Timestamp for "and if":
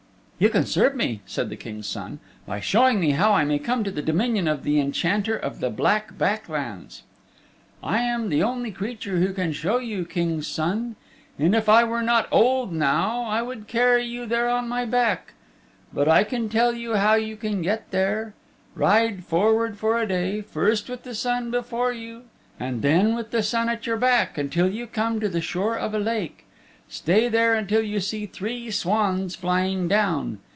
11.37-11.69